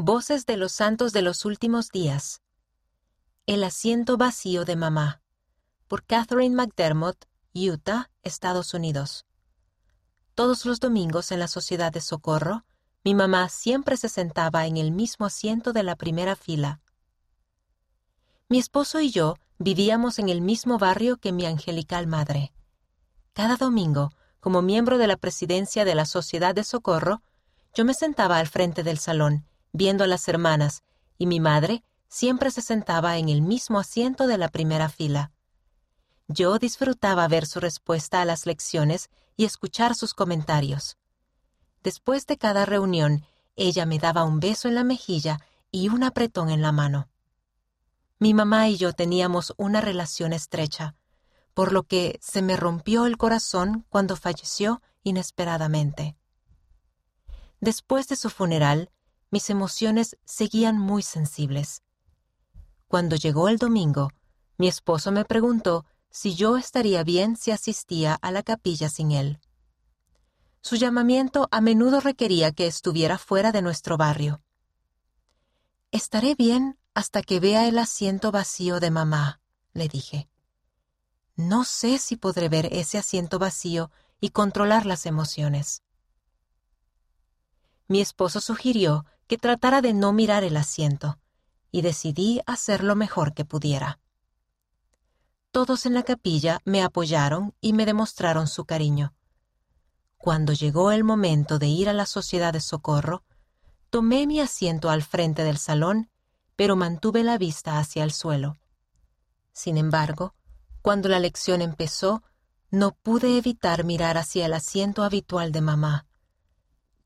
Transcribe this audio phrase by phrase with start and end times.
[0.00, 2.40] Voces de los Santos de los Últimos Días.
[3.46, 5.22] El asiento vacío de mamá.
[5.88, 9.26] Por Catherine McDermott, Utah, Estados Unidos.
[10.36, 12.64] Todos los domingos en la Sociedad de Socorro,
[13.02, 16.80] mi mamá siempre se sentaba en el mismo asiento de la primera fila.
[18.48, 22.52] Mi esposo y yo vivíamos en el mismo barrio que mi angelical madre.
[23.32, 27.20] Cada domingo, como miembro de la presidencia de la Sociedad de Socorro,
[27.74, 30.82] yo me sentaba al frente del salón viendo a las hermanas,
[31.18, 35.30] y mi madre siempre se sentaba en el mismo asiento de la primera fila.
[36.28, 40.98] Yo disfrutaba ver su respuesta a las lecciones y escuchar sus comentarios.
[41.82, 43.24] Después de cada reunión,
[43.56, 47.08] ella me daba un beso en la mejilla y un apretón en la mano.
[48.18, 50.96] Mi mamá y yo teníamos una relación estrecha,
[51.54, 56.16] por lo que se me rompió el corazón cuando falleció inesperadamente.
[57.60, 58.90] Después de su funeral,
[59.30, 61.82] mis emociones seguían muy sensibles.
[62.86, 64.10] Cuando llegó el domingo,
[64.56, 69.40] mi esposo me preguntó si yo estaría bien si asistía a la capilla sin él.
[70.60, 74.42] Su llamamiento a menudo requería que estuviera fuera de nuestro barrio.
[75.90, 79.40] Estaré bien hasta que vea el asiento vacío de mamá,
[79.72, 80.28] le dije.
[81.36, 85.82] No sé si podré ver ese asiento vacío y controlar las emociones.
[87.88, 91.18] Mi esposo sugirió que tratara de no mirar el asiento,
[91.70, 93.98] y decidí hacer lo mejor que pudiera.
[95.50, 99.14] Todos en la capilla me apoyaron y me demostraron su cariño.
[100.18, 103.22] Cuando llegó el momento de ir a la sociedad de socorro,
[103.88, 106.10] tomé mi asiento al frente del salón,
[106.56, 108.56] pero mantuve la vista hacia el suelo.
[109.52, 110.34] Sin embargo,
[110.82, 112.22] cuando la lección empezó,
[112.70, 116.07] no pude evitar mirar hacia el asiento habitual de mamá.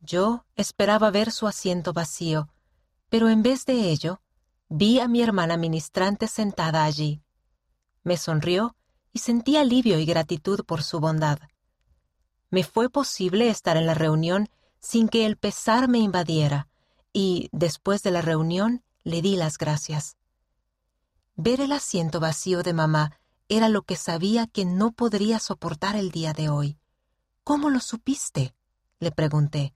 [0.05, 2.48] Yo esperaba ver su asiento vacío,
[3.08, 4.20] pero en vez de ello,
[4.69, 7.22] vi a mi hermana ministrante sentada allí.
[8.03, 8.75] Me sonrió
[9.12, 11.39] y sentí alivio y gratitud por su bondad.
[12.51, 14.48] Me fue posible estar en la reunión
[14.80, 16.68] sin que el pesar me invadiera,
[17.12, 20.17] y después de la reunión le di las gracias.
[21.36, 26.11] Ver el asiento vacío de mamá era lo que sabía que no podría soportar el
[26.11, 26.79] día de hoy.
[27.45, 28.55] ¿Cómo lo supiste?
[28.98, 29.74] le pregunté.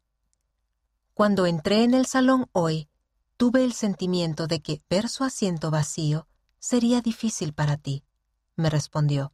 [1.16, 2.90] Cuando entré en el salón hoy,
[3.38, 6.28] tuve el sentimiento de que ver su asiento vacío
[6.58, 8.04] sería difícil para ti,
[8.54, 9.32] me respondió,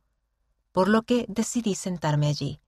[0.70, 2.60] por lo que decidí sentarme allí.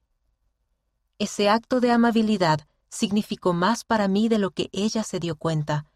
[1.20, 5.86] Ese acto de amabilidad significó más para mí de lo que ella se dio cuenta,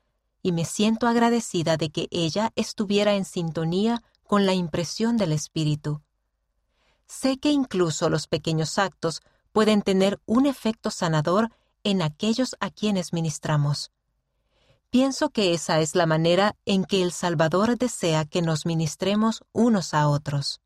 [0.40, 6.02] y me siento agradecida de que ella estuviera en sintonía con la impresión del Espíritu.
[7.08, 11.50] Sé que incluso los pequeños actos pueden tener un efecto sanador
[11.84, 13.90] en aquellos a quienes ministramos.
[14.90, 19.92] Pienso que esa es la manera en que el Salvador desea que nos ministremos unos
[19.92, 20.60] a otros.